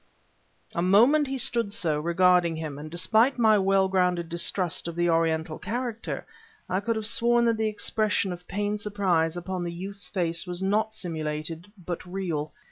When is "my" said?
3.37-3.59